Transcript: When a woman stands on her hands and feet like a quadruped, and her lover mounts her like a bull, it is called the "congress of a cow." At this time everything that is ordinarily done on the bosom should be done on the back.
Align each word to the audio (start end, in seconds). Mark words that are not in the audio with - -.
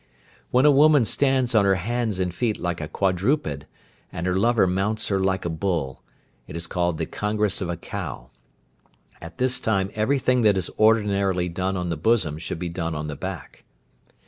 When 0.49 0.65
a 0.65 0.71
woman 0.71 1.05
stands 1.05 1.53
on 1.53 1.63
her 1.63 1.75
hands 1.75 2.17
and 2.17 2.33
feet 2.33 2.57
like 2.59 2.81
a 2.81 2.87
quadruped, 2.87 3.65
and 4.11 4.25
her 4.25 4.33
lover 4.33 4.65
mounts 4.65 5.09
her 5.09 5.19
like 5.19 5.45
a 5.45 5.47
bull, 5.49 6.01
it 6.47 6.55
is 6.55 6.65
called 6.65 6.97
the 6.97 7.05
"congress 7.05 7.61
of 7.61 7.69
a 7.69 7.77
cow." 7.77 8.31
At 9.21 9.37
this 9.37 9.59
time 9.59 9.91
everything 9.93 10.41
that 10.41 10.57
is 10.57 10.71
ordinarily 10.79 11.49
done 11.49 11.77
on 11.77 11.89
the 11.89 11.97
bosom 11.97 12.39
should 12.39 12.57
be 12.57 12.67
done 12.67 12.95
on 12.95 13.05
the 13.09 13.15
back. 13.15 13.63